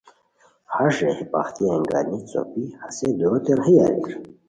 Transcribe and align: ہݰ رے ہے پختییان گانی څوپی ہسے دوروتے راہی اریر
ہݰ 0.73 0.95
رے 1.03 1.11
ہے 1.17 1.23
پختییان 1.31 1.81
گانی 1.89 2.19
څوپی 2.31 2.63
ہسے 2.81 3.07
دوروتے 3.19 3.51
راہی 3.57 3.75
اریر 3.83 4.09